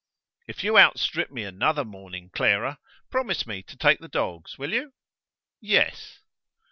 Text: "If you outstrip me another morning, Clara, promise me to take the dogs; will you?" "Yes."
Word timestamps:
"If 0.47 0.63
you 0.63 0.79
outstrip 0.79 1.29
me 1.29 1.43
another 1.43 1.85
morning, 1.85 2.31
Clara, 2.33 2.79
promise 3.11 3.45
me 3.45 3.61
to 3.61 3.77
take 3.77 3.99
the 3.99 4.07
dogs; 4.07 4.57
will 4.57 4.73
you?" 4.73 4.93
"Yes." 5.61 6.17